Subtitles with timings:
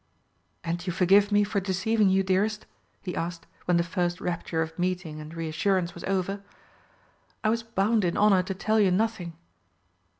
[0.63, 2.65] "And you forgive me for deceiving you, dearest?"
[3.03, 6.41] he asked when the first rapture of meeting and reassurance was over.
[7.43, 9.33] "I was bound in honour to tell you nothing."